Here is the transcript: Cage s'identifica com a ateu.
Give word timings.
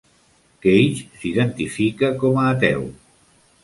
Cage 0.65 1.03
s'identifica 1.19 2.13
com 2.25 2.43
a 2.47 2.51
ateu. 2.57 2.93